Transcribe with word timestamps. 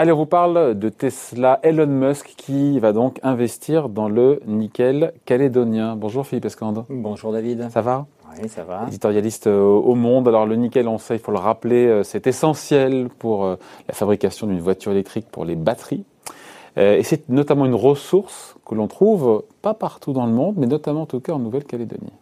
Allez, 0.00 0.12
on 0.12 0.16
vous 0.16 0.26
parle 0.26 0.78
de 0.78 0.90
Tesla, 0.90 1.58
Elon 1.64 1.88
Musk 1.88 2.34
qui 2.36 2.78
va 2.78 2.92
donc 2.92 3.18
investir 3.24 3.88
dans 3.88 4.08
le 4.08 4.40
nickel 4.46 5.12
calédonien. 5.24 5.96
Bonjour 5.96 6.24
Philippe 6.24 6.44
Escande. 6.44 6.84
Bonjour 6.88 7.32
David. 7.32 7.68
Ça 7.72 7.80
va? 7.80 8.06
Oui, 8.40 8.48
ça 8.48 8.62
va. 8.62 8.84
Éditorialiste 8.86 9.48
euh, 9.48 9.60
au 9.60 9.96
Monde. 9.96 10.28
Alors 10.28 10.46
le 10.46 10.54
nickel, 10.54 10.86
on 10.86 10.98
sait, 10.98 11.16
il 11.16 11.18
faut 11.18 11.32
le 11.32 11.40
rappeler, 11.40 11.86
euh, 11.86 12.04
c'est 12.04 12.28
essentiel 12.28 13.08
pour 13.18 13.44
euh, 13.44 13.56
la 13.88 13.94
fabrication 13.94 14.46
d'une 14.46 14.60
voiture 14.60 14.92
électrique 14.92 15.26
pour 15.32 15.44
les 15.44 15.56
batteries. 15.56 16.04
Et 16.76 17.02
c'est 17.02 17.28
notamment 17.28 17.66
une 17.66 17.74
ressource 17.74 18.54
que 18.64 18.76
l'on 18.76 18.86
trouve 18.86 19.42
pas 19.62 19.74
partout 19.74 20.12
dans 20.12 20.26
le 20.26 20.32
monde, 20.32 20.54
mais 20.58 20.68
notamment 20.68 21.02
en 21.02 21.06
tout 21.06 21.18
cas 21.18 21.32
en 21.32 21.40
Nouvelle-Calédonie. 21.40 22.12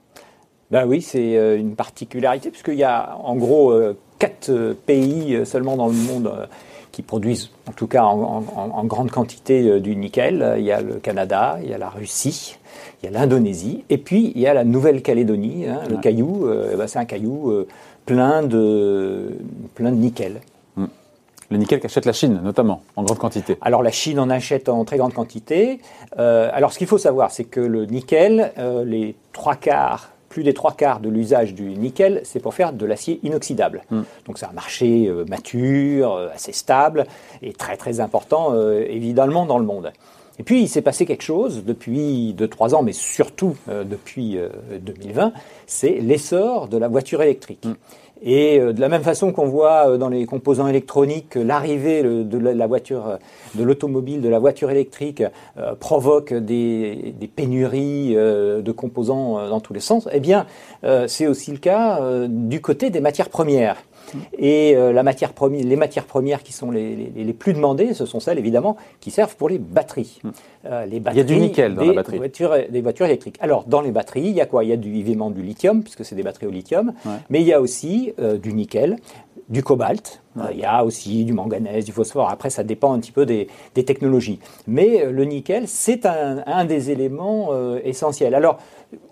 Ben 0.71 0.87
oui, 0.87 1.03
c'est 1.03 1.59
une 1.59 1.77
particularité, 1.77 2.49
puisqu'il 2.49 2.79
y 2.79 2.85
a 2.85 3.19
en 3.23 3.37
gros 3.37 3.75
quatre 4.19 4.73
pays 4.87 5.45
seulement 5.45 5.77
dans 5.77 5.89
le 5.89 5.93
monde 5.93 6.49
qui 6.97 7.03
produisent 7.03 7.51
en 7.69 7.73
tout 7.73 7.87
cas 7.87 8.05
en, 8.05 8.85
grande 8.85 9.11
quantité 9.11 9.69
euh, 9.69 9.81
du 9.81 9.95
nickel. 9.97 10.55
Il 10.57 10.65
y 10.65 10.73
a 10.73 10.81
le 10.81 10.95
Canada, 10.95 11.59
il 11.63 11.69
y 11.69 11.75
a 11.75 11.79
la 11.79 11.91
Russie, 11.91 12.57
il 13.03 13.05
y 13.05 13.09
a 13.09 13.11
l'Indonésie, 13.11 13.85
et 13.91 13.99
puis 13.99 14.33
il 14.35 14.41
y 14.41 14.47
a 14.47 14.55
la 14.55 14.65
Nouvelle-Calédonie. 14.65 15.67
Hein, 15.67 15.81
le 15.91 15.99
caillou, 15.99 16.47
euh, 16.47 16.71
eh 16.73 16.77
ben, 16.77 16.87
c'est 16.87 16.99
un 16.99 17.05
caillou 17.05 17.51
euh, 17.51 17.69
plein, 18.07 18.43
de, 18.43 19.37
plein 19.75 19.91
de 19.91 19.97
nickel. 19.97 20.41
Hmm. 20.77 20.87
Le 21.51 21.59
nickel 21.59 21.81
qu'achète 21.81 22.07
la 22.07 22.15
Chine, 22.15 22.41
notamment, 22.43 22.81
en 22.97 23.03
grande 23.03 23.19
quantité. 23.19 23.59
Alors 23.61 23.83
la 23.83 23.91
Chine 23.91 24.19
en 24.19 24.31
achète 24.31 24.71
en 24.71 24.83
très 24.87 24.97
grande 24.97 25.13
quantité. 25.13 25.81
alors 26.17 26.73
ce 26.73 26.79
qu'il 26.79 26.87
faut 26.87 26.97
savoir, 26.97 27.31
c'est 27.31 27.45
que 27.45 27.61
le 27.61 27.85
nickel, 27.85 28.53
les 28.87 29.17
trois 29.35 29.57
quarts 29.57 30.13
plus 30.37 30.43
des 30.43 30.53
trois 30.53 30.73
quarts 30.73 31.01
de 31.01 31.09
l'usage 31.09 31.55
du 31.55 31.63
nickel, 31.63 32.21
c'est 32.25 32.41
pour 32.41 32.53
faire 32.53 32.75
de 32.75 32.85
l'acier 32.85 33.21
inoxydable. 33.23 33.85
Hmm. 33.91 34.03
Donc 34.27 34.37
c'est 34.37 34.45
un 34.45 34.53
marché 34.53 35.07
euh, 35.07 35.25
mature, 35.25 36.13
euh, 36.13 36.29
assez 36.35 36.53
stable 36.53 37.07
et 37.41 37.55
très 37.55 37.79
très 37.79 38.01
important 38.01 38.53
euh, 38.53 38.85
évidemment 38.87 39.47
dans 39.47 39.59
le 39.59 39.65
monde. 39.65 39.95
Et 40.39 40.43
puis 40.43 40.63
il 40.63 40.69
s'est 40.69 40.83
passé 40.83 41.07
quelque 41.07 41.23
chose 41.23 41.65
depuis 41.65 42.35
2-3 42.39 42.75
ans, 42.75 42.83
mais 42.83 42.93
surtout 42.93 43.57
depuis 43.69 44.39
2020, 44.81 45.33
c'est 45.67 45.99
l'essor 46.01 46.69
de 46.69 46.77
la 46.77 46.89
voiture 46.89 47.23
électrique. 47.23 47.65
Hmm. 47.65 47.75
Et 48.23 48.59
euh, 48.59 48.73
de 48.73 48.81
la 48.81 48.89
même 48.89 49.03
façon 49.03 49.33
qu'on 49.33 49.47
voit 49.47 49.91
euh, 49.91 49.99
dans 49.99 50.09
les 50.09 50.25
composants 50.27 50.69
électroniques 50.69 51.35
l'arrivée 51.35 52.03
de 52.03 52.39
la 52.39 52.67
voiture, 52.67 53.09
euh, 53.09 53.17
de 53.55 53.63
l'automobile, 53.63 54.21
de 54.21 54.29
la 54.29 54.39
voiture 54.39 54.71
électrique 54.71 55.23
provoque 55.81 56.33
des, 56.33 57.15
pénuries 57.35 58.15
de 58.15 58.73
composants 58.73 59.49
dans 59.49 59.61
tous 59.61 59.73
les 59.73 59.81
sens, 59.81 60.09
eh 60.13 60.21
bien, 60.21 60.47
c'est 61.07 61.27
aussi 61.27 61.53
le 61.53 61.59
cas 61.59 62.01
du 62.29 62.61
côté 62.61 62.91
des 62.91 63.01
matières 63.01 63.29
premières. 63.29 63.77
Et 64.39 64.77
euh, 64.77 64.93
la 64.93 65.03
matière 65.03 65.33
première, 65.33 65.65
les 65.65 65.77
matières 65.77 66.05
premières 66.05 66.43
qui 66.43 66.53
sont 66.53 66.71
les, 66.71 67.13
les, 67.15 67.33
plus 67.33 67.53
demandées, 67.53 67.95
ce 67.95 68.07
sont 68.07 68.21
celles 68.21 68.39
évidemment 68.39 68.77
qui 69.01 69.11
servent 69.11 69.37
pour 69.37 69.49
les 69.49 69.59
batteries. 69.59 70.21
Hmm. 70.23 70.31
Euh, 70.67 70.87
les 70.87 71.01
batteries 71.01 71.21
il 71.21 71.31
y 71.31 71.33
a 71.33 71.37
du 71.37 71.41
nickel 71.41 71.75
dans 71.75 71.83
des 71.83 71.89
la 71.89 71.95
batterie. 71.95 72.19
Voitures, 72.19 72.57
des 72.69 72.81
voitures 72.81 73.07
électriques. 73.07 73.37
Alors 73.41 73.65
dans 73.65 73.81
les 73.81 73.91
batteries, 73.91 74.29
il 74.29 74.35
y 74.35 74.41
a 74.41 74.47
quoi? 74.47 74.65
Il 74.65 74.71
y 74.71 74.73
a 74.73 74.77
du, 74.77 74.95
évidemment 74.97 75.31
du 75.31 75.43
lithium, 75.43 75.83
puisque 75.83 76.05
c'est 76.05 76.15
des 76.15 76.23
batteries 76.23 76.47
au 76.47 76.51
lithium, 76.51 76.93
mais 77.31 77.41
il 77.41 77.47
y 77.47 77.53
a 77.53 77.61
aussi 77.61 78.13
euh, 78.19 78.39
du 78.39 78.53
nickel, 78.53 78.97
du 79.49 79.63
cobalt, 79.63 80.23
il 80.53 80.59
y 80.59 80.65
a 80.65 80.85
aussi 80.85 81.25
du 81.25 81.33
manganèse, 81.33 81.85
du 81.85 81.93
phosphore. 81.93 82.29
Après, 82.29 82.51
ça 82.51 82.63
dépend 82.63 82.93
un 82.93 82.99
petit 82.99 83.13
peu 83.13 83.25
des, 83.25 83.49
des 83.75 83.85
technologies. 83.85 84.39
Mais 84.67 85.07
le 85.11 85.25
nickel, 85.25 85.67
c'est 85.67 86.05
un, 86.05 86.43
un, 86.47 86.65
des 86.67 86.91
éléments 86.91 87.51
essentiels. 87.79 88.35
Alors, 88.35 88.59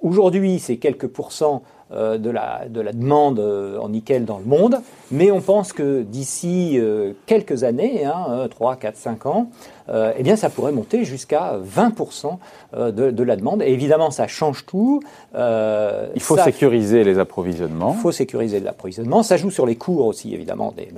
aujourd'hui, 0.02 0.58
c'est 0.58 0.76
quelques 0.76 1.06
pourcents 1.06 1.62
de, 1.94 2.30
la, 2.30 2.62
de 2.68 2.80
la 2.80 2.92
demande 2.92 3.38
euh, 3.38 3.78
en 3.78 3.88
nickel 3.88 4.24
dans 4.24 4.38
le 4.38 4.44
monde, 4.44 4.76
mais 5.10 5.30
on 5.30 5.40
pense 5.40 5.72
que 5.72 6.02
d'ici 6.02 6.78
euh, 6.78 7.12
quelques 7.26 7.64
années, 7.64 8.04
hein, 8.04 8.46
3, 8.50 8.76
4, 8.76 8.96
5 8.96 9.26
ans, 9.26 9.50
eh 9.88 10.22
bien 10.22 10.36
ça 10.36 10.50
pourrait 10.50 10.72
monter 10.72 11.04
jusqu'à 11.04 11.58
20% 11.58 12.38
de, 12.74 13.10
de, 13.10 13.22
la 13.22 13.36
demande. 13.36 13.62
Et 13.62 13.72
évidemment, 13.72 14.10
ça 14.10 14.26
change 14.26 14.66
tout. 14.66 15.02
il 15.34 16.20
faut 16.22 16.38
sécuriser 16.38 17.04
les 17.04 17.18
approvisionnements. 17.18 17.94
Il 17.96 18.00
faut 18.00 18.12
sécuriser 18.12 18.60
l'approvisionnement. 18.60 19.22
Ça 19.22 19.36
joue 19.36 19.50
sur 19.50 19.66
les 19.66 19.76
cours 19.76 20.06
aussi, 20.06 20.34
évidemment, 20.34 20.72
des, 20.76 20.88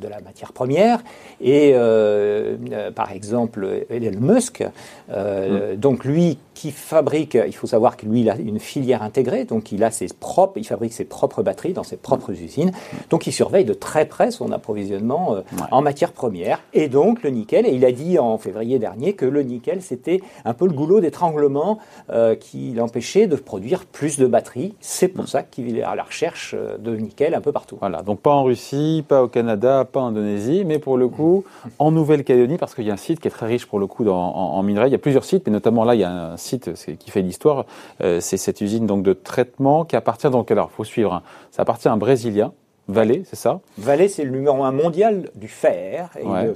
de 0.00 0.08
la 0.08 0.20
matière 0.20 0.52
première. 0.52 1.00
Et 1.40 1.74
par 2.94 3.12
exemple, 3.12 3.84
Elon 3.90 4.20
Musk, 4.20 4.64
mm. 5.08 5.76
donc 5.76 6.04
lui 6.04 6.38
qui 6.54 6.70
fabrique, 6.70 7.36
il 7.46 7.54
faut 7.54 7.66
savoir 7.66 7.96
que 7.96 8.06
lui, 8.06 8.22
il 8.22 8.30
a 8.30 8.36
une 8.36 8.58
filière 8.58 9.02
intégrée, 9.02 9.44
donc 9.44 9.72
il 9.72 9.84
a 9.84 9.90
ses 9.90 10.08
propres 10.18 10.56
il 10.56 10.64
fabrique 10.64 10.92
ses 10.92 11.04
propres 11.04 11.42
batteries 11.42 11.72
dans 11.72 11.82
ses 11.82 11.96
propres 11.96 12.30
usines. 12.30 12.72
Donc 13.10 13.26
il 13.26 13.32
surveille 13.32 13.64
de 13.64 13.74
très 13.74 14.06
près 14.06 14.30
son 14.30 14.52
approvisionnement 14.52 15.36
euh, 15.36 15.40
en 15.70 15.82
matières 15.82 16.12
premières 16.12 16.60
et 16.72 16.88
donc 16.88 17.22
le 17.22 17.30
nickel. 17.30 17.66
Et 17.66 17.72
il 17.72 17.84
a 17.84 17.92
dit 17.92 18.18
en 18.18 18.35
février 18.38 18.78
dernier 18.78 19.14
que 19.14 19.26
le 19.26 19.42
nickel 19.42 19.82
c'était 19.82 20.20
un 20.44 20.54
peu 20.54 20.66
le 20.66 20.72
goulot 20.72 21.00
d'étranglement 21.00 21.78
euh, 22.10 22.34
qui 22.34 22.72
l'empêchait 22.72 23.26
de 23.26 23.36
produire 23.36 23.84
plus 23.84 24.18
de 24.18 24.26
batteries. 24.26 24.74
C'est 24.80 25.08
pour 25.08 25.28
ça 25.28 25.42
qu'il 25.42 25.78
est 25.78 25.82
à 25.82 25.94
la 25.94 26.02
recherche 26.02 26.54
euh, 26.56 26.76
de 26.78 26.94
nickel 26.96 27.34
un 27.34 27.40
peu 27.40 27.52
partout. 27.52 27.76
Voilà, 27.80 28.02
donc 28.02 28.20
pas 28.20 28.32
en 28.32 28.44
Russie, 28.44 29.04
pas 29.06 29.22
au 29.22 29.28
Canada, 29.28 29.84
pas 29.84 30.00
en 30.00 30.08
Indonésie, 30.08 30.64
mais 30.64 30.78
pour 30.78 30.96
le 30.96 31.08
coup 31.08 31.44
en 31.78 31.90
Nouvelle-Calédonie 31.90 32.58
parce 32.58 32.74
qu'il 32.74 32.84
y 32.84 32.90
a 32.90 32.94
un 32.94 32.98
site 32.98 33.20
qui 33.20 33.28
est 33.28 33.30
très 33.30 33.46
riche 33.46 33.66
pour 33.66 33.78
le 33.78 33.86
coup 33.86 34.06
en, 34.08 34.62
minerais. 34.62 34.88
Il 34.88 34.92
y 34.92 34.96
a 34.96 34.98
plusieurs 34.98 35.24
sites, 35.24 35.46
mais 35.46 35.52
notamment 35.52 35.84
là 35.84 35.94
il 35.94 36.00
y 36.00 36.04
a 36.04 36.32
un 36.32 36.36
site 36.36 36.70
qui 36.98 37.10
fait 37.10 37.22
l'histoire. 37.22 37.66
c'est 38.00 38.36
cette 38.36 38.60
usine 38.60 38.86
donc 38.86 39.02
de 39.02 39.12
traitement 39.12 39.84
qui 39.84 39.96
appartient 39.96 40.30
donc, 40.30 40.50
alors, 40.50 40.70
il 40.72 40.76
faut 40.76 40.84
suivre, 40.84 41.14
hein. 41.14 41.22
ça 41.50 41.62
appartient 41.62 41.88
à 41.88 41.92
un 41.92 41.96
Brésilien, 41.96 42.52
Vale, 42.88 43.22
c'est 43.24 43.36
ça? 43.36 43.60
Vale, 43.78 44.08
c'est 44.08 44.24
le 44.24 44.30
numéro 44.30 44.62
un 44.62 44.72
mondial 44.72 45.28
du 45.34 45.48
fer. 45.48 46.10
Euh, 46.24 46.54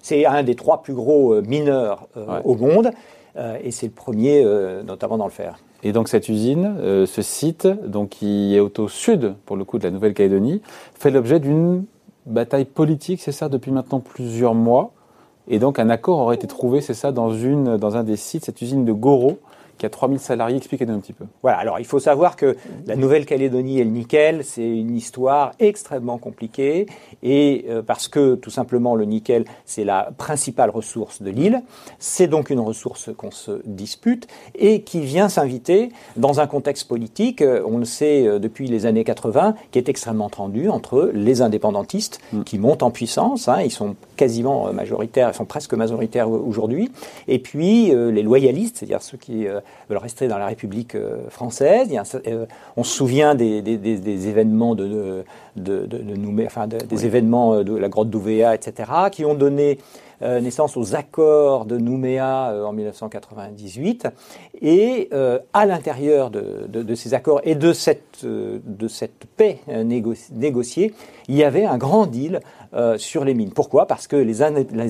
c'est 0.00 0.26
un 0.26 0.42
des 0.42 0.54
trois 0.54 0.82
plus 0.82 0.94
gros 0.94 1.34
euh, 1.34 1.42
mineurs 1.42 2.06
euh, 2.16 2.40
au 2.44 2.54
monde. 2.54 2.90
et 3.64 3.70
c'est 3.70 3.86
le 3.86 3.92
premier, 3.92 4.44
notamment 4.84 5.16
dans 5.16 5.24
le 5.24 5.30
fer. 5.30 5.58
Et 5.82 5.92
donc 5.92 6.08
cette 6.08 6.28
usine, 6.28 6.76
ce 7.06 7.22
site, 7.22 7.66
donc 7.66 8.10
qui 8.10 8.54
est 8.54 8.60
au 8.60 8.88
sud, 8.88 9.34
pour 9.46 9.56
le 9.56 9.64
coup, 9.64 9.78
de 9.78 9.84
la 9.84 9.90
Nouvelle-Calédonie, 9.90 10.60
fait 10.94 11.10
l'objet 11.10 11.40
d'une 11.40 11.84
bataille 12.26 12.66
politique, 12.66 13.20
c'est 13.22 13.32
ça, 13.32 13.48
depuis 13.48 13.72
maintenant 13.72 14.00
plusieurs 14.00 14.54
mois. 14.54 14.92
Et 15.48 15.58
donc 15.58 15.78
un 15.78 15.88
accord 15.88 16.18
aurait 16.20 16.36
été 16.36 16.46
trouvé, 16.46 16.82
c'est 16.82 16.94
ça, 16.94 17.10
dans, 17.10 17.32
une, 17.32 17.78
dans 17.78 17.96
un 17.96 18.04
des 18.04 18.16
sites, 18.16 18.44
cette 18.44 18.60
usine 18.60 18.84
de 18.84 18.92
Goro, 18.92 19.38
qui 19.82 19.86
a 19.86 19.90
3000 19.90 20.20
salariés. 20.20 20.56
Expliquez-nous 20.58 20.94
un 20.94 21.00
petit 21.00 21.12
peu. 21.12 21.24
Voilà, 21.42 21.58
alors 21.58 21.80
il 21.80 21.84
faut 21.84 21.98
savoir 21.98 22.36
que 22.36 22.56
la 22.86 22.94
Nouvelle-Calédonie 22.94 23.80
et 23.80 23.84
le 23.84 23.90
nickel, 23.90 24.44
c'est 24.44 24.62
une 24.64 24.94
histoire 24.94 25.54
extrêmement 25.58 26.18
compliquée, 26.18 26.86
et 27.24 27.64
euh, 27.68 27.82
parce 27.82 28.06
que 28.06 28.36
tout 28.36 28.50
simplement 28.50 28.94
le 28.94 29.04
nickel, 29.06 29.44
c'est 29.64 29.82
la 29.82 30.12
principale 30.16 30.70
ressource 30.70 31.20
de 31.20 31.30
l'île, 31.30 31.62
c'est 31.98 32.28
donc 32.28 32.50
une 32.50 32.60
ressource 32.60 33.10
qu'on 33.16 33.32
se 33.32 33.60
dispute, 33.64 34.28
et 34.54 34.82
qui 34.82 35.00
vient 35.00 35.28
s'inviter 35.28 35.88
dans 36.16 36.38
un 36.38 36.46
contexte 36.46 36.86
politique, 36.86 37.42
euh, 37.42 37.64
on 37.66 37.78
le 37.78 37.84
sait 37.84 38.24
euh, 38.24 38.38
depuis 38.38 38.68
les 38.68 38.86
années 38.86 39.02
80, 39.02 39.56
qui 39.72 39.80
est 39.80 39.88
extrêmement 39.88 40.30
tendu 40.30 40.68
entre 40.68 41.10
les 41.12 41.42
indépendantistes, 41.42 42.20
mm. 42.32 42.44
qui 42.44 42.56
montent 42.56 42.84
en 42.84 42.92
puissance, 42.92 43.48
hein, 43.48 43.62
ils 43.62 43.72
sont 43.72 43.96
quasiment 44.14 44.72
majoritaires, 44.72 45.30
ils 45.32 45.36
sont 45.36 45.44
presque 45.44 45.74
majoritaires 45.74 46.30
aujourd'hui, 46.30 46.92
et 47.26 47.40
puis 47.40 47.90
les 47.90 48.22
loyalistes, 48.22 48.76
c'est-à-dire 48.76 49.02
ceux 49.02 49.18
qui 49.18 49.48
veulent 49.88 49.98
rester 49.98 50.28
dans 50.28 50.38
la 50.38 50.46
République 50.46 50.94
euh, 50.94 51.28
française. 51.28 51.88
Euh, 52.26 52.46
on 52.76 52.84
se 52.84 52.94
souvient 52.94 53.34
des, 53.34 53.58
événements 54.28 54.74
de, 54.74 55.24
de, 55.56 55.86
de, 55.86 56.46
enfin 56.46 56.66
des 56.66 57.06
événements 57.06 57.54
euh, 57.54 57.64
de 57.64 57.76
la 57.76 57.88
grotte 57.88 58.10
d'Ouvéa, 58.10 58.54
etc., 58.54 58.90
qui 59.10 59.24
ont 59.24 59.34
donné 59.34 59.78
naissance 60.40 60.76
aux 60.76 60.94
accords 60.94 61.64
de 61.64 61.78
Nouméa 61.78 62.54
en 62.64 62.72
1998. 62.72 64.06
Et 64.60 65.10
à 65.52 65.66
l'intérieur 65.66 66.30
de, 66.30 66.94
ces 66.94 67.12
accords 67.12 67.40
et 67.42 67.56
de 67.56 67.72
cette, 67.72 68.24
de 68.24 68.86
cette 68.86 69.26
paix 69.36 69.58
négociée, 69.66 70.94
il 71.26 71.34
y 71.34 71.42
avait 71.42 71.64
un 71.64 71.76
grand 71.76 72.06
deal 72.06 72.38
euh, 72.74 72.96
sur 72.98 73.24
les 73.24 73.34
mines. 73.34 73.50
Pourquoi? 73.50 73.86
Parce 73.86 74.06
que 74.06 74.16
les, 74.16 74.42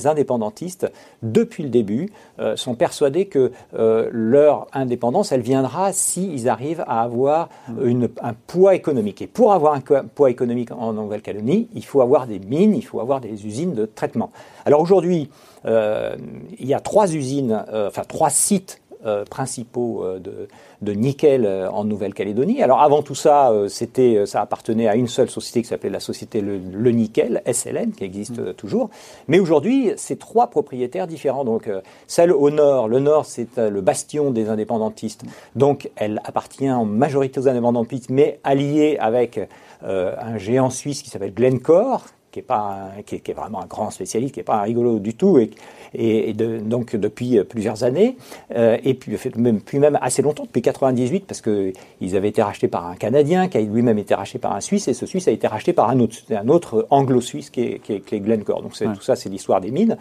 indépendantistes, 0.07 0.91
depuis 1.23 1.63
le 1.63 1.69
début, 1.69 2.11
euh, 2.39 2.57
sont 2.57 2.75
persuadés 2.75 3.27
que 3.27 3.53
euh, 3.75 4.09
leur 4.13 4.67
indépendance, 4.73 5.33
elle 5.33 5.41
viendra 5.41 5.93
s'ils 5.93 6.49
arrivent 6.49 6.85
à 6.87 7.03
avoir 7.03 7.49
un 7.69 8.35
poids 8.47 8.75
économique. 8.75 9.23
Et 9.23 9.27
pour 9.27 9.53
avoir 9.53 9.75
un 9.75 9.81
poids 9.81 10.31
économique 10.31 10.71
en 10.73 10.93
Nouvelle-Calédonie, 10.93 11.69
il 11.75 11.85
faut 11.85 12.01
avoir 12.01 12.27
des 12.27 12.39
mines, 12.39 12.75
il 12.75 12.85
faut 12.85 13.01
avoir 13.01 13.21
des 13.21 13.47
usines 13.47 13.75
de 13.75 13.87
traitement. 13.87 14.31
Alors 14.65 14.81
aujourd'hui, 14.81 15.31
il 15.65 16.67
y 16.67 16.75
a 16.75 16.81
trois 16.81 17.15
usines, 17.15 17.65
enfin 17.73 18.03
trois 18.07 18.31
sites 18.31 18.82
principaux 19.31 20.05
de, 20.19 20.49
de 20.83 20.93
nickel 20.93 21.47
euh, 21.47 21.71
en 21.71 21.85
Nouvelle-Calédonie. 21.85 22.63
Alors 22.63 22.83
avant 22.83 23.03
tout 23.03 23.15
ça, 23.15 23.51
euh, 23.51 23.69
c'était, 23.69 24.17
euh, 24.17 24.27
ça 24.27 24.41
appartenait 24.41 24.89
à 24.89 24.97
une 24.97 25.09
seule 25.09 25.31
société 25.31 25.63
qui 25.63 25.69
s'appelait 25.69 25.91
la 25.91 26.01
société 26.01 26.41
le, 26.41 26.91
Nickel, 26.91 27.43
SLN, 27.51 27.93
qui 27.93 28.05
existe 28.05 28.39
mm. 28.39 28.55
toujours. 28.55 28.91
Mais 29.29 29.39
aujourd'hui, 29.39 29.93
c'est 29.97 30.19
trois 30.19 30.49
propriétaires 30.49 31.07
différents. 31.07 31.45
Donc 31.45 31.71
celle 32.07 32.33
au 32.33 32.51
nord, 32.51 32.89
le 32.89 32.99
nord, 32.99 33.25
c'est 33.25 33.57
le 33.57 33.81
bastion 33.81 34.31
des 34.31 34.49
indépendantistes. 34.49 35.23
Donc 35.57 35.91
elle 35.97 36.21
appartient 36.25 36.71
en 36.71 36.85
majorité 36.85 37.41
aux 37.41 37.49
indépendantistes, 37.49 38.11
mais 38.11 38.41
alliée 38.45 38.97
avec 38.99 39.41
un 39.83 40.39
géant 40.39 40.71
suisse 40.71 41.03
qui 41.03 41.11
s'appelle 41.11 41.35
Glencore, 41.35 42.05
qui 42.33 42.41
est 42.41 42.43
pas 42.43 42.89
qui, 43.07 43.17
est, 43.17 43.33
vraiment 43.35 43.63
un 43.63 43.67
grand 43.67 43.91
spécialiste, 43.91 44.35
qui 44.35 44.41
est 44.41 44.45
pas 44.45 44.57
un 44.57 44.63
rigolo 44.63 44.99
du 44.99 45.15
tout, 45.15 45.39
et, 45.39 45.51
et, 45.95 46.33
donc 46.33 46.97
depuis 46.97 47.39
plusieurs 47.45 47.85
années, 47.85 48.17
et 48.55 48.95
puis 48.95 49.19
même, 49.37 49.61
puis 49.61 49.79
même 49.79 49.99
assez 50.01 50.23
longtemps, 50.23 50.45
depuis 50.45 50.63
98, 50.63 51.27
parce 51.27 51.43
que 51.43 51.73
ils 52.01 52.17
avaient 52.17 52.31
été 52.31 52.43
rachetés 52.43 52.69
par 52.69 52.87
un 52.87 52.95
Canadien, 52.97 53.49
qui 53.49 53.59
a 53.59 53.61
lui-même 53.61 53.99
été 53.99 54.15
racheté 54.15 54.39
par 54.39 54.55
un 54.55 54.61
Suisse, 54.61 54.89
et 54.89 54.95
ce 54.95 55.05
Suisse 55.05 55.29
a 55.29 55.31
été 55.31 55.47
racheté 55.47 55.75
par 55.75 55.91
un 55.91 56.01
autre, 56.01 56.17
un 56.31 56.49
autre 56.49 56.87
anglo-suisse 56.91 57.51
qui 57.51 57.61
est, 57.63 57.79
qui, 57.81 57.93
est, 57.93 58.21
Glencore. 58.21 58.63
Donc 58.63 58.73
tout 58.73 59.03
ça, 59.03 59.15
c'est 59.15 59.29
l'histoire 59.29 59.61
des 59.61 59.71
mines. 59.71 59.99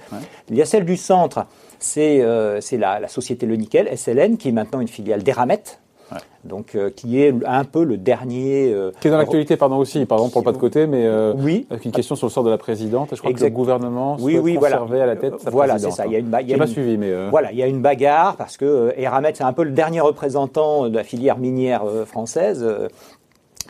Il 0.49 0.55
y 0.55 0.61
a 0.61 0.65
celle 0.65 0.85
du 0.85 0.95
centre, 0.95 1.45
c'est 1.79 2.19
la, 2.19 2.99
la, 2.99 3.07
société 3.09 3.45
Le 3.45 3.57
Nickel, 3.57 3.89
SLN, 3.97 4.37
qui 4.37 4.49
est 4.49 4.53
maintenant 4.53 4.79
une 4.79 4.87
filiale 4.87 5.23
d'Eramet, 5.23 5.63
donc 6.43 6.75
euh, 6.75 6.89
qui 6.89 7.21
est 7.21 7.33
un 7.45 7.63
peu 7.63 7.83
le 7.83 7.97
dernier. 7.97 8.71
Euh, 8.73 8.91
qui 8.99 9.07
est 9.07 9.11
dans 9.11 9.17
l'actualité, 9.17 9.57
pardon 9.57 9.77
aussi, 9.77 10.05
pardon 10.05 10.29
pour 10.29 10.41
le 10.41 10.45
pas 10.45 10.51
de 10.51 10.57
côté, 10.57 10.87
mais 10.87 11.05
euh, 11.05 11.33
oui. 11.37 11.67
avec 11.69 11.85
une 11.85 11.91
question 11.91 12.15
sur 12.15 12.27
le 12.27 12.31
sort 12.31 12.43
de 12.43 12.49
la 12.49 12.57
présidente. 12.57 13.09
Je 13.11 13.19
crois 13.19 13.33
que 13.33 13.43
le 13.43 13.49
gouvernement 13.49 14.17
oui, 14.19 14.37
oui, 14.37 14.55
conserver 14.55 15.01
à 15.01 15.05
la 15.05 15.15
tête 15.15 15.39
sa 15.39 15.49
Voilà, 15.49 15.77
c'est 15.77 15.91
ça. 15.91 16.05
Il 16.07 16.13
y 16.13 16.15
a 16.15 16.19
une, 16.19 16.29
pas 16.29 16.67
suivi, 16.67 16.97
mais 16.97 17.29
voilà, 17.29 17.51
il 17.51 17.57
y 17.57 17.63
a 17.63 17.67
une 17.67 17.81
bagarre 17.81 18.35
parce 18.35 18.57
que 18.57 18.93
Eramet, 18.97 19.33
c'est 19.35 19.43
un 19.43 19.53
peu 19.53 19.63
le 19.63 19.71
dernier 19.71 20.01
représentant 20.01 20.89
de 20.89 20.95
la 20.95 21.03
filière 21.03 21.37
minière 21.37 21.83
française. 22.05 22.65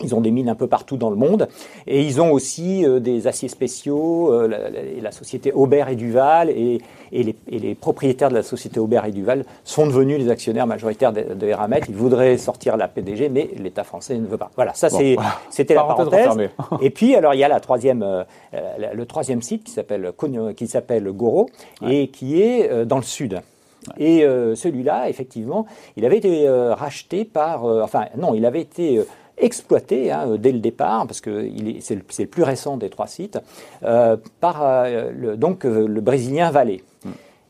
Ils 0.04 0.16
ont 0.16 0.22
des 0.22 0.32
mines 0.32 0.50
un 0.50 0.56
peu 0.56 0.68
partout 0.68 0.98
dans 0.98 1.10
le 1.10 1.16
monde 1.16 1.48
et 1.88 2.02
ils 2.02 2.22
ont 2.22 2.32
aussi 2.32 2.86
des 3.00 3.28
aciers 3.28 3.50
spéciaux, 3.50 4.48
la, 4.48 4.70
la, 4.70 5.12
société 5.12 5.52
Aubert 5.54 5.90
et 5.90 5.96
Duval 5.96 6.50
et, 6.50 6.82
et 7.12 7.36
les, 7.50 7.76
propriétaires 7.76 8.30
de 8.30 8.36
la 8.36 8.44
société 8.44 8.80
Aubert 8.80 9.06
et 9.06 9.12
Duval 9.12 9.46
sont 9.64 9.86
devenus 9.86 10.18
les 10.18 10.30
actionnaires 10.30 10.68
majoritaires 10.68 11.14
de, 11.14 11.34
de 11.34 11.48
Eramet. 11.48 11.82
Ils 11.90 11.96
voudraient 11.96 12.38
sortir 12.38 12.78
la 12.78 12.88
PDG, 12.88 13.30
mais 13.30 13.50
l'État 13.58 13.84
français 13.84 14.18
ne 14.18 14.28
veut 14.28 14.38
pas. 14.38 14.52
Voilà, 14.56 14.74
ça 14.74 14.90
c'est, 14.90 15.18
c'était 15.50 15.74
la 15.74 15.84
parenthèse. 15.84 16.30
et 16.82 16.90
puis 16.90 17.16
alors 17.16 17.34
il 17.34 17.40
y 17.40 17.44
a 17.44 17.48
la 17.48 17.60
troisième, 17.60 18.04
euh, 18.04 18.24
le 18.94 19.06
troisième 19.06 19.42
site 19.42 19.64
qui 19.64 19.72
s'appelle 19.72 20.14
qui 20.56 20.68
s'appelle 20.68 21.12
Goro 21.12 21.50
et 21.88 22.08
qui 22.10 22.42
est 22.42 22.72
euh, 22.72 22.86
dans 22.86 22.98
le 22.98 23.04
sud. 23.04 23.42
Et 23.98 24.24
euh, 24.24 24.54
celui-là, 24.54 25.10
effectivement, 25.10 25.66
il 25.98 26.06
avait 26.06 26.18
été 26.18 26.48
racheté 26.48 27.26
par, 27.26 27.66
enfin 27.66 28.06
non, 28.16 28.36
il 28.36 28.46
avait 28.46 28.62
été 28.62 29.02
exploité 29.38 30.12
hein, 30.12 30.36
dès 30.38 30.52
le 30.52 30.60
départ, 30.60 31.08
parce 31.08 31.22
que 31.22 31.50
c'est 31.80 31.96
le, 31.96 32.26
plus 32.28 32.44
récent 32.44 32.78
des 32.78 32.90
trois 32.90 33.08
sites, 33.08 33.40
par 33.82 34.86
le, 34.86 35.36
donc 35.36 35.64
le 35.64 36.02
Brésilien 36.02 36.52
Vallée. 36.52 36.84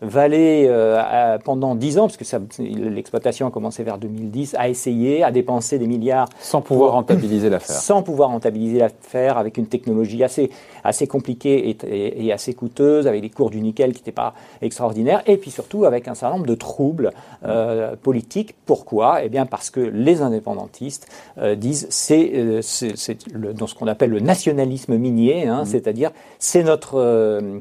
Vallée, 0.02 0.66
euh, 0.68 1.38
pendant 1.44 1.76
dix 1.76 2.00
ans, 2.00 2.08
parce 2.08 2.18
que 2.18 2.62
l'exploitation 2.62 3.48
a 3.48 3.52
commencé 3.52 3.84
vers 3.84 4.00
2010, 4.00 4.56
a 4.58 4.68
essayé, 4.68 5.24
a 5.24 5.32
dépensé 5.32 5.78
des 5.78 5.86
milliards. 5.86 6.28
Sans 6.40 6.62
pouvoir 6.62 6.94
rentabiliser 6.94 7.50
l'affaire. 7.52 7.76
Sans 7.76 8.02
pouvoir 8.02 8.30
rentabiliser 8.30 8.80
l'affaire, 8.80 9.38
avec 9.38 9.58
une 9.58 9.68
technologie 9.68 10.24
assez, 10.24 10.50
assez 10.84 11.06
compliquée 11.06 11.78
et, 11.84 12.34
assez 12.34 12.54
coûteuse, 12.54 13.06
avec 13.08 13.22
des 13.22 13.30
cours 13.30 13.52
du 13.52 13.62
nickel 13.62 13.94
qui 13.94 14.00
n'étaient 14.00 14.12
pas 14.12 14.34
extraordinaires, 14.62 15.22
et 15.28 15.38
puis 15.38 15.52
surtout 15.52 15.86
avec 15.86 16.08
un 16.08 16.16
certain 16.16 16.36
nombre 16.36 16.48
de 16.48 16.56
troubles 16.56 17.12
euh, 17.46 17.96
politiques. 17.96 18.56
Pourquoi? 18.66 19.24
Eh 19.24 19.30
bien 19.30 19.46
parce 19.46 19.70
que 19.70 19.80
les 19.80 20.22
indépendantistes 20.22 21.08
euh, 21.38 21.56
disent 21.56 21.88
c'est 21.90 22.32
euh, 22.34 22.62
dans 23.54 23.68
ce 23.68 23.76
qu'on 23.76 23.88
appelle 23.88 24.10
le 24.10 24.20
nationalisme 24.20 24.98
minier, 24.98 25.48
hein, 25.48 25.64
mmh. 25.64 25.66
c'est-à-dire 25.66 26.12
c'est 26.40 26.64
notre 26.64 26.96
euh, 26.96 27.60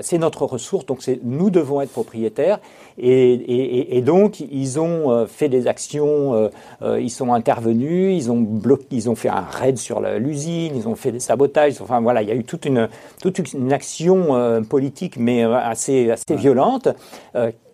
c'est 0.00 0.18
notre 0.18 0.46
ressource, 0.46 0.86
donc 0.86 1.00
nous 1.22 1.50
devons 1.50 1.80
être 1.80 1.90
propriétaires. 1.90 2.60
Et, 2.98 4.02
donc, 4.04 4.40
ils 4.40 4.78
ont 4.78 5.10
euh, 5.10 5.26
fait 5.26 5.48
des 5.48 5.66
actions, 5.66 6.50
euh, 6.82 7.00
ils 7.00 7.10
sont 7.10 7.32
intervenus, 7.32 8.14
ils 8.14 8.30
ont, 8.30 8.40
bloqué, 8.40 8.86
ils 8.90 9.08
ont 9.08 9.14
fait 9.14 9.28
un 9.28 9.40
raid 9.40 9.78
sur 9.78 10.00
l'usine, 10.00 10.74
ils 10.76 10.88
ont 10.88 10.94
fait 10.94 11.12
des 11.12 11.20
sabotages. 11.20 11.80
Enfin, 11.80 12.00
voilà, 12.00 12.22
il 12.22 12.28
y 12.28 12.32
a 12.32 12.34
eu 12.34 12.44
toute 12.44 12.64
une, 12.64 12.88
toute 13.20 13.38
une 13.52 13.72
action 13.72 14.62
politique, 14.68 15.16
mais 15.16 15.42
assez, 15.42 16.10
assez 16.10 16.36
violente 16.36 16.88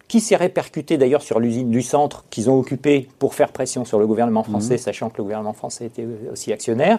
qui 0.09 0.21
s'est 0.21 0.37
répercuté 0.37 0.97
d'ailleurs 0.97 1.23
sur 1.23 1.39
l'usine 1.39 1.71
du 1.71 1.83
centre 1.83 2.25
qu'ils 2.31 2.49
ont 2.49 2.59
occupée 2.59 3.09
pour 3.19 3.35
faire 3.35 3.53
pression 3.53 3.85
sur 3.85 3.99
le 3.99 4.07
gouvernement 4.07 4.41
mhm. 4.41 4.51
français, 4.51 4.79
sachant 4.79 5.11
que 5.11 5.19
le 5.19 5.25
gouvernement 5.25 5.53
français 5.53 5.87
était 5.87 6.07
aussi 6.33 6.51
actionnaire. 6.51 6.99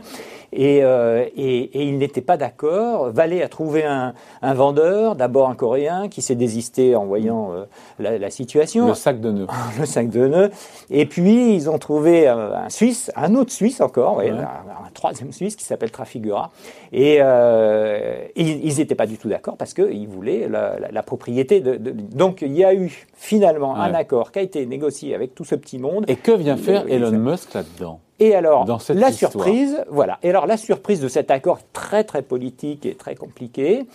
Et, 0.53 0.83
euh, 0.83 1.25
et, 1.35 1.57
et 1.57 1.83
ils 1.83 1.97
n'étaient 1.97 2.21
pas 2.21 2.37
d'accord. 2.37 3.11
Vallée 3.11 3.41
a 3.41 3.49
trouvé 3.49 3.83
un, 3.83 4.13
un 4.43 4.53
vendeur, 4.53 5.15
d'abord 5.15 5.49
un 5.49 5.55
Coréen, 5.55 6.07
qui 6.07 6.21
s'est 6.21 6.35
désisté 6.35 6.95
en 6.95 7.05
voyant 7.05 7.51
euh, 7.51 7.65
la, 7.97 8.19
la, 8.19 8.29
situation. 8.29 8.87
Le 8.87 8.93
sac 8.93 9.19
de 9.19 9.31
nœuds. 9.31 9.47
le 9.79 9.85
sac 9.85 10.09
de 10.09 10.27
nœuds. 10.27 10.51
Et 10.91 11.07
puis 11.07 11.55
ils 11.55 11.69
ont 11.69 11.79
trouvé 11.79 12.27
euh, 12.27 12.55
un 12.55 12.69
Suisse, 12.69 13.11
un 13.15 13.33
autre 13.33 13.51
Suisse 13.51 13.81
encore, 13.81 14.21
un, 14.21 14.91
troisième 14.93 15.31
Suisse 15.31 15.55
qui 15.55 15.63
s'appelle 15.63 15.91
Trafigura. 15.91 16.51
Et, 16.91 17.17
euh, 17.21 18.25
ils 18.35 18.77
n'étaient 18.77 18.95
pas 18.95 19.07
du 19.07 19.17
tout 19.17 19.29
d'accord 19.29 19.57
parce 19.57 19.73
qu'ils 19.73 20.07
voulaient 20.07 20.47
la, 20.47 20.77
la, 20.91 21.03
propriété 21.03 21.59
de, 21.59 21.75
de, 21.75 21.91
Donc 21.91 22.41
il 22.41 22.55
y 22.55 22.63
a 22.63 22.73
eu 22.73 22.98
finalement 23.13 23.75
un 23.75 23.93
accord 23.93 24.31
qui 24.31 24.39
a 24.39 24.41
été 24.41 24.65
négocié 24.65 25.15
avec 25.15 25.35
tout 25.35 25.45
ce 25.45 25.55
petit 25.55 25.79
monde. 25.79 26.05
Et 26.07 26.15
que 26.15 26.31
vient 26.31 26.57
faire 26.57 26.85
Elon 26.87 27.11
Musk 27.11 27.53
là-dedans 27.53 27.99
et 28.21 28.35
alors, 28.35 28.67
la 28.89 29.11
surprise, 29.13 29.81
voilà. 29.89 30.19
Et 30.23 30.29
alors, 30.29 30.45
la 30.45 30.57
surprise 30.57 30.99
de 30.99 31.07
cet 31.07 31.31
accord 31.31 31.59
très 31.71 32.03
très 32.03 32.21
politique 32.21 32.85
et 32.85 32.95
très 32.95 33.15
compliqué, 33.15 33.85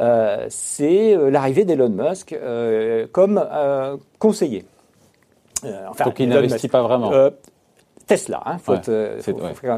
euh, 0.00 0.46
c'est 0.48 1.14
euh, 1.14 1.30
l'arrivée 1.30 1.64
d'Elon 1.64 1.90
Musk 1.90 2.32
euh, 2.32 3.06
comme 3.12 3.44
euh, 3.52 3.98
conseiller. 4.18 4.64
enfin, 5.62 6.04
Donc, 6.06 6.18
il 6.18 6.30
n'investit 6.30 6.68
pas 6.68 6.82
vraiment. 6.82 7.12
Tesla, 8.06 8.42
il 8.46 8.52
hein, 8.52 8.58
faut, 8.58 8.74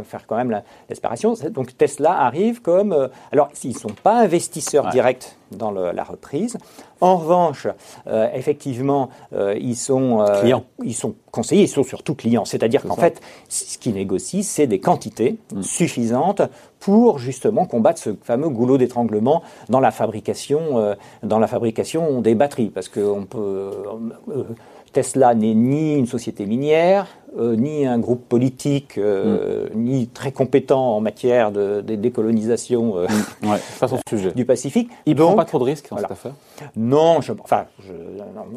faire 0.05 0.26
quand 0.26 0.37
même 0.37 0.62
l'aspiration. 0.88 1.34
Donc 1.50 1.76
Tesla 1.76 2.20
arrive 2.20 2.61
comme... 2.61 2.93
Euh, 2.93 3.08
alors, 3.32 3.50
ils 3.62 3.73
ne 3.73 3.78
sont 3.78 3.94
pas 4.02 4.19
investisseurs 4.19 4.88
directs 4.88 5.37
dans 5.52 5.70
la 5.70 6.02
reprise. 6.02 6.58
En 7.00 7.19
revanche, 7.19 7.69
euh, 8.08 8.28
effectivement, 8.34 9.11
euh, 9.32 9.55
ils, 9.61 9.76
sont, 9.76 10.25
clients. 10.40 10.64
ils 10.82 10.94
sont 10.94 11.14
conseillers, 11.31 11.64
ils 11.64 11.69
sont 11.69 11.84
surtout 11.84 12.14
clients. 12.14 12.44
C'est-à-dire 12.44 12.82
qu'en 12.82 12.96
fait, 12.96 13.20
ce 13.49 13.78
qu'ils 13.78 13.94
négocient, 13.94 14.43
c'est 14.43 14.67
des 14.67 14.81
quantités 14.81 15.38
mm. 15.55 15.62
suffisantes 15.62 16.43
pour 16.81 17.19
justement 17.19 17.64
combattre 17.64 18.00
ce 18.00 18.11
fameux 18.23 18.49
goulot 18.49 18.76
d'étranglement 18.76 19.43
dans 19.69 19.81
la 19.81 19.90
fabrication, 19.90 20.96
dans 21.23 21.38
la 21.38 21.46
fabrication 21.46 22.20
des 22.20 22.34
batteries. 22.34 22.70
Parce 22.70 22.88
peut 22.88 23.70
Tesla 24.96 25.34
n'est 25.34 25.55
ni 25.55 25.94
une 25.94 26.06
société 26.06 26.46
minière, 26.46 27.06
euh, 27.38 27.55
ni 27.55 27.87
un 27.87 27.99
groupe 27.99 28.27
politique, 28.29 28.97
euh, 28.97 29.67
mm. 29.67 29.79
ni 29.79 30.06
très 30.06 30.33
compétent 30.33 30.97
en 30.97 31.00
matière 31.00 31.52
de, 31.52 31.83
décolonisation 31.83 32.97
euh, 32.97 33.07
mm. 33.43 33.87
son 33.88 33.99
sujet. 34.09 34.33
du 34.35 34.45
Pacifique. 34.45 34.90
Il 35.05 35.16
ne 35.16 35.23
prend 35.23 35.35
pas 35.35 35.45
trop 35.45 35.59
de 35.59 35.64
risques 35.64 35.90
dans 35.90 35.99
cette 35.99 36.11
affaire 36.11 36.33
Non, 36.76 37.19
enfin, 37.43 37.64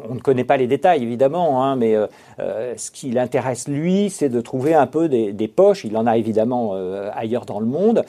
on 0.08 0.14
ne 0.14 0.20
connaît 0.20 0.44
pas 0.44 0.56
les 0.56 0.66
détails 0.66 1.02
évidemment, 1.02 1.64
hein, 1.64 1.76
mais 1.76 1.96
ce 2.38 2.90
qui 2.90 3.10
l'intéresse 3.10 3.68
lui, 3.68 4.08
c'est 4.08 4.28
de 4.28 4.40
trouver 4.40 4.74
un 4.74 4.86
peu 4.86 5.08
des, 5.08 5.48
poches, 5.48 5.84
il 5.84 5.96
en 5.96 6.06
a 6.06 6.16
évidemment 6.16 6.74
ailleurs 7.12 7.46
dans 7.46 7.60
le 7.60 7.66
monde, 7.66 8.04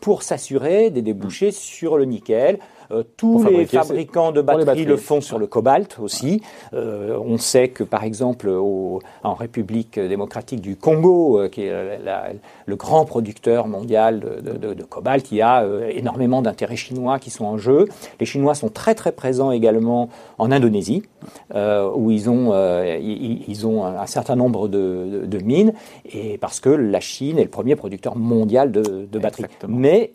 pour 0.00 0.22
s'assurer 0.22 0.90
des 0.90 1.02
débouchés 1.02 1.50
sur 1.50 1.98
le 1.98 2.04
nickel. 2.04 2.58
Euh, 2.90 3.02
tous 3.16 3.44
les 3.44 3.66
fabricants 3.66 4.32
de 4.32 4.40
batteries, 4.40 4.86
le 4.86 4.96
font 4.96 5.20
sur 5.20 5.38
le 5.38 5.46
cobalt 5.46 5.98
aussi. 6.00 6.40
Euh, 6.72 7.18
on 7.22 7.36
sait 7.36 7.68
que 7.68 7.84
par 7.84 8.02
exemple 8.04 8.48
au, 8.48 9.00
en 9.22 9.34
République 9.34 9.97
démocratique 10.06 10.60
du 10.60 10.76
Congo, 10.76 11.40
euh, 11.40 11.48
qui 11.48 11.62
est 11.62 11.72
le 12.66 12.76
grand 12.76 13.04
producteur 13.04 13.66
mondial 13.66 14.20
de, 14.20 14.52
de, 14.56 14.74
de 14.74 14.82
cobalt, 14.84 15.32
il 15.32 15.38
y 15.38 15.42
a 15.42 15.66
énormément 15.90 16.42
d'intérêts 16.42 16.76
chinois 16.76 17.18
qui 17.18 17.30
sont 17.30 17.44
en 17.44 17.58
jeu. 17.58 17.86
Les 18.20 18.26
Chinois 18.26 18.54
sont 18.54 18.68
très 18.68 18.94
très 18.94 19.12
présents 19.12 19.50
également 19.50 20.08
en 20.38 20.52
Indonésie, 20.52 21.02
où 21.54 22.10
ils 22.10 22.30
ont, 22.30 22.52
ils, 23.00 23.66
ont 23.66 23.84
un, 23.84 24.06
certain 24.06 24.36
nombre 24.36 24.68
de, 24.68 25.24
de, 25.26 25.38
mines, 25.38 25.72
et 26.12 26.38
parce 26.38 26.60
que 26.60 26.68
la 26.68 27.00
Chine 27.00 27.38
est 27.38 27.44
le 27.44 27.50
premier 27.50 27.76
producteur 27.76 28.16
mondial 28.16 28.70
de, 28.70 29.18
batteries. 29.18 29.46
Mais 29.66 30.12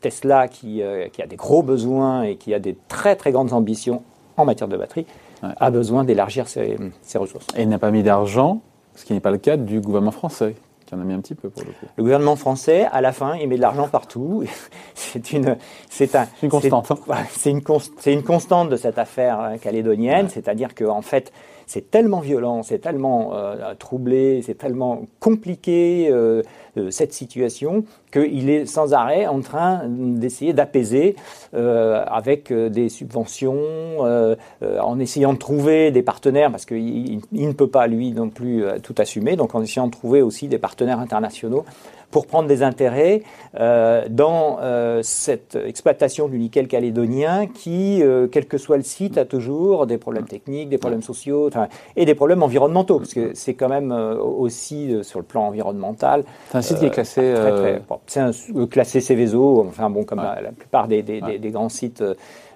Tesla, 0.00 0.48
qui, 0.48 0.82
qui 1.12 1.22
a 1.22 1.26
des 1.26 1.36
gros 1.36 1.62
besoin 1.62 2.22
et 2.22 2.36
qui 2.36 2.54
a 2.54 2.58
des 2.58 2.76
très 2.88 3.16
très 3.16 3.32
grandes 3.32 3.52
ambitions 3.52 4.02
en 4.36 4.44
matière 4.44 4.68
de 4.68 4.76
batterie, 4.76 5.06
a 5.42 5.70
besoin 5.70 6.04
d'élargir 6.04 6.48
ses, 6.48 6.76
ressources. 7.16 7.46
Et 7.56 7.62
il 7.62 7.68
n'a 7.68 7.78
pas 7.78 7.90
mis 7.90 8.02
d'argent, 8.02 8.60
ce 8.98 9.04
qui 9.04 9.12
n'est 9.12 9.20
pas 9.20 9.30
le 9.30 9.38
cas 9.38 9.56
du 9.56 9.80
gouvernement 9.80 10.10
français 10.10 10.56
qui 10.88 10.94
en 10.94 11.00
a 11.00 11.04
mis 11.04 11.12
un 11.12 11.20
petit 11.20 11.34
peu 11.34 11.50
pour 11.50 11.62
le 11.64 11.68
coup. 11.68 11.86
Le 11.98 12.02
gouvernement 12.02 12.36
français, 12.36 12.86
à 12.90 13.02
la 13.02 13.12
fin, 13.12 13.36
il 13.36 13.46
met 13.46 13.56
de 13.56 13.60
l'argent 13.60 13.88
partout. 13.88 14.44
c'est 14.94 15.32
une, 15.32 15.58
c'est 15.90 16.14
un, 16.14 16.26
une 16.42 16.48
constante. 16.48 16.90
C'est 17.30 17.50
une, 17.50 17.60
c'est 17.98 18.12
une 18.14 18.22
constante 18.22 18.70
de 18.70 18.76
cette 18.76 18.98
affaire 18.98 19.38
euh, 19.38 19.56
calédonienne, 19.58 20.30
c'est-à-dire 20.30 20.74
que 20.74 20.86
en 20.86 21.02
fait, 21.02 21.30
c'est 21.66 21.90
tellement 21.90 22.20
violent, 22.20 22.62
c'est 22.62 22.78
tellement 22.78 23.34
euh, 23.34 23.74
troublé, 23.74 24.40
c'est 24.40 24.54
tellement 24.54 25.02
compliqué 25.20 26.08
euh, 26.10 26.42
cette 26.88 27.12
situation 27.12 27.84
qu'il 28.10 28.50
est 28.50 28.66
sans 28.66 28.94
arrêt 28.94 29.26
en 29.26 29.40
train 29.40 29.82
d'essayer 29.86 30.52
d'apaiser 30.52 31.16
euh, 31.54 32.04
avec 32.06 32.50
euh, 32.50 32.68
des 32.68 32.88
subventions, 32.88 33.56
euh, 33.58 34.34
en 34.80 34.98
essayant 34.98 35.32
de 35.32 35.38
trouver 35.38 35.90
des 35.90 36.02
partenaires, 36.02 36.50
parce 36.50 36.64
qu'il 36.64 37.20
ne 37.32 37.52
peut 37.52 37.68
pas, 37.68 37.86
lui, 37.86 38.12
non 38.12 38.28
plus 38.30 38.64
tout 38.82 38.94
assumer, 38.98 39.36
donc 39.36 39.54
en 39.54 39.62
essayant 39.62 39.86
de 39.86 39.92
trouver 39.92 40.22
aussi 40.22 40.48
des 40.48 40.58
partenaires 40.58 41.00
internationaux 41.00 41.64
pour 42.10 42.26
prendre 42.26 42.48
des 42.48 42.62
intérêts 42.62 43.22
euh, 43.58 44.06
dans 44.08 44.58
euh, 44.60 45.00
cette 45.02 45.56
exploitation 45.56 46.28
du 46.28 46.38
nickel 46.38 46.66
calédonien 46.66 47.46
qui, 47.46 48.02
euh, 48.02 48.26
quel 48.30 48.46
que 48.46 48.56
soit 48.58 48.76
le 48.76 48.82
site, 48.82 49.18
a 49.18 49.24
toujours 49.24 49.86
des 49.86 49.98
problèmes 49.98 50.26
techniques, 50.26 50.68
des 50.68 50.78
problèmes 50.78 51.02
sociaux 51.02 51.50
et 51.96 52.04
des 52.04 52.14
problèmes 52.14 52.42
environnementaux, 52.42 52.98
parce 52.98 53.14
que 53.14 53.32
c'est 53.34 53.54
quand 53.54 53.68
même 53.68 53.92
aussi 53.92 54.94
sur 55.02 55.18
le 55.18 55.24
plan 55.24 55.46
environnemental. 55.46 56.24
C'est 56.50 56.58
un 56.58 56.62
site 56.62 56.78
qui 56.78 56.86
est 56.86 56.90
classé. 56.90 57.32
Très, 57.34 57.50
très, 57.50 57.82
c'est 58.06 58.20
un, 58.20 58.32
classé 58.66 59.00
Céveso, 59.00 59.64
enfin 59.68 59.90
bon, 59.90 60.04
comme 60.04 60.18
la, 60.18 60.52
plupart 60.52 60.88
des, 60.88 61.02
des, 61.02 61.20
des, 61.20 61.50
grands 61.50 61.68
sites 61.68 62.02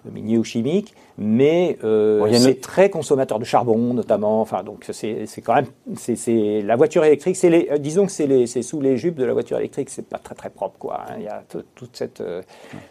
miniers 0.04 0.38
ou 0.38 0.44
chimiques 0.44 0.94
mais 1.18 1.78
euh, 1.84 2.30
c'est 2.34 2.60
très 2.60 2.90
consommateur 2.90 3.38
de 3.38 3.44
charbon 3.44 3.94
notamment. 3.94 4.40
Enfin, 4.40 4.62
donc 4.62 4.88
c'est 4.90 5.26
quand 5.44 5.54
même 5.54 5.66
c'est 5.94 6.62
la 6.62 6.76
voiture 6.76 7.04
électrique. 7.04 7.36
C'est 7.36 7.50
les, 7.50 7.68
euh, 7.70 7.78
disons 7.78 8.06
que 8.06 8.12
c'est 8.12 8.62
sous 8.62 8.80
les 8.80 8.96
jupes 8.96 9.16
de 9.16 9.24
la 9.24 9.32
voiture 9.32 9.58
électrique. 9.58 9.90
C'est 9.90 10.08
pas 10.08 10.18
très 10.18 10.34
très 10.34 10.50
propre 10.50 10.76
quoi. 10.78 11.02
Hein. 11.08 11.14
Il 11.18 11.24
y 11.24 11.28
a 11.28 11.42
toute 11.74 12.02
euh, 12.20 12.42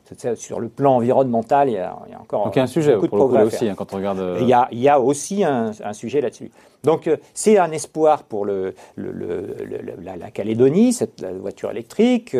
cette, 0.06 0.38
sur 0.38 0.60
le 0.60 0.70
plan 0.70 0.98
environnemental, 0.98 1.70
il 1.70 1.74
y 1.74 1.78
a, 1.78 1.96
il 2.08 2.12
y 2.12 2.16
a 2.16 2.22
encore 2.22 2.46
donc 2.46 2.56
il 2.56 2.60
y 2.60 2.62
a 2.62 2.64
un 2.64 2.68
sujet 2.68 2.94
beaucoup 2.96 3.08
de 3.08 3.12
progrès 3.12 3.44
aussi 3.44 3.68
hein, 3.68 3.76
quand 3.76 3.94
on 3.94 3.98
regarde. 3.98 4.38
Il 4.40 4.48
y 4.48 4.54
a 4.54 4.68
il 4.72 4.80
y 4.80 4.90
a 4.90 5.00
aussi 5.00 5.44
un, 5.44 5.72
un 5.84 5.94
sujet 5.94 6.22
là-dessus. 6.22 6.52
Donc 6.84 7.10
c'est 7.34 7.58
un 7.58 7.72
espoir 7.72 8.24
pour 8.24 8.46
le, 8.46 8.74
le, 8.96 9.56
la, 10.02 10.16
la, 10.16 10.32
Calédonie, 10.32 10.94
cette 10.94 11.22
la 11.22 11.32
voiture 11.32 11.70
électrique, 11.70 12.36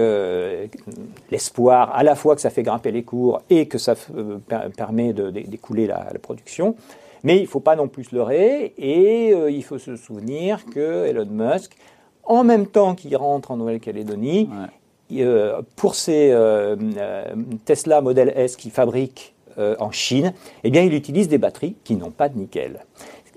l'espoir 1.30 1.94
à 1.94 2.04
la 2.04 2.16
fois 2.16 2.36
que 2.36 2.42
ça 2.42 2.50
fait 2.50 2.64
grimper 2.64 2.92
les 2.92 3.04
cours 3.04 3.42
et 3.50 3.68
que 3.68 3.78
ça 3.78 3.96
permet 4.76 5.14
d'écouler 5.14 5.86
la, 5.86 6.06
production. 6.22 6.76
Mais 7.24 7.38
il 7.38 7.44
ne 7.44 7.48
faut 7.48 7.60
pas 7.60 7.76
non 7.76 7.88
plus 7.88 8.06
se 8.06 8.16
leurrer 8.16 8.74
et 8.78 9.34
euh, 9.34 9.52
il 9.52 9.64
faut 9.64 9.78
se 9.78 9.96
souvenir 9.96 10.66
que 10.66 11.06
Elon 11.06 11.28
Musk, 11.30 11.76
en 12.24 12.44
même 12.44 12.68
temps 12.68 12.96
qu'il 12.96 13.16
rentre 13.16 13.52
en 13.52 13.58
Nouvelle-Calédonie, 13.58 14.50
euh, 15.14 15.62
pour 15.76 15.96
ses 15.96 16.32
euh, 16.32 16.76
Tesla 17.66 18.02
Model 18.02 18.34
S 18.36 18.56
qu'il 18.56 18.72
fabrique 18.72 19.34
en 19.58 19.92
Chine, 19.92 20.34
eh 20.64 20.72
bien, 20.72 20.82
il 20.82 20.94
utilise 20.94 21.28
des 21.28 21.38
batteries 21.38 21.76
qui 21.84 21.96
n'ont 21.96 22.10
pas 22.10 22.30
de 22.30 22.38
nickel. 22.38 22.86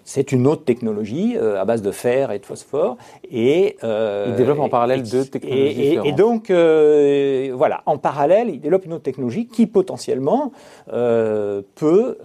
C'est 0.04 0.32
une 0.32 0.46
autre 0.46 0.64
technologie 0.64 1.36
euh, 1.36 1.60
à 1.60 1.64
base 1.64 1.82
de 1.82 1.90
fer 1.90 2.30
et 2.30 2.38
de 2.38 2.44
phosphore. 2.44 2.96
Et, 3.30 3.76
euh, 3.82 4.26
il 4.28 4.36
développe 4.36 4.60
en 4.60 4.68
parallèle 4.68 5.02
deux 5.02 5.24
technologies 5.24 5.70
et, 5.70 5.74
différentes. 5.74 6.06
Et 6.06 6.12
donc, 6.12 6.50
euh, 6.50 7.52
voilà, 7.54 7.82
en 7.86 7.96
parallèle, 7.96 8.50
il 8.50 8.60
développe 8.60 8.84
une 8.84 8.92
autre 8.92 9.02
technologie 9.02 9.46
qui 9.46 9.66
potentiellement 9.66 10.52
euh, 10.92 11.62
peut 11.74 12.18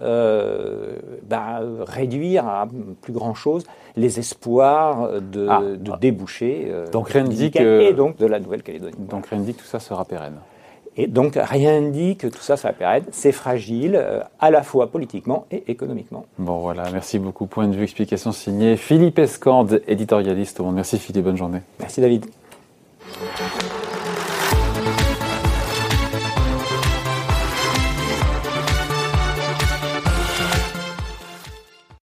bah, 1.28 1.60
réduire 1.86 2.46
à 2.46 2.68
plus 3.00 3.12
grand 3.12 3.34
chose 3.34 3.64
les 3.96 4.18
espoirs 4.18 5.20
de, 5.20 5.46
ah, 5.48 5.62
de 5.62 5.98
déboucher 6.00 6.70
donc 6.92 7.08
rien 7.08 7.24
dit 7.24 7.50
que, 7.50 7.80
et 7.80 7.92
donc 7.92 8.16
de 8.18 8.26
la 8.26 8.38
Nouvelle-Calédonie. 8.38 8.94
Donc 8.98 9.26
rien 9.26 9.40
ne 9.40 9.44
dit 9.44 9.54
que 9.54 9.60
tout 9.60 9.66
ça 9.66 9.80
sera 9.80 10.04
pérenne. 10.04 10.36
Et 10.96 11.06
donc 11.06 11.38
rien 11.40 11.80
ne 11.80 11.90
dit 11.90 12.16
que 12.16 12.26
tout 12.26 12.40
ça 12.40 12.56
sera 12.56 12.72
pérenne. 12.72 13.04
C'est 13.12 13.32
fragile, 13.32 13.96
euh, 13.96 14.20
à 14.38 14.50
la 14.50 14.62
fois 14.62 14.88
politiquement 14.88 15.46
et 15.50 15.64
économiquement. 15.70 16.26
Bon 16.38 16.58
voilà, 16.58 16.84
merci 16.92 17.18
beaucoup. 17.18 17.46
Point 17.46 17.68
de 17.68 17.76
vue, 17.76 17.84
explication 17.84 18.32
signée 18.32 18.76
Philippe 18.76 19.18
Escande, 19.18 19.82
éditorialiste 19.86 20.60
au 20.60 20.64
Monde. 20.64 20.74
Merci 20.74 20.98
Philippe, 20.98 21.24
bonne 21.24 21.36
journée. 21.36 21.60
Merci 21.78 22.00
David. 22.00 22.26